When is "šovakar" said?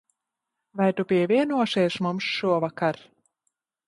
2.39-2.99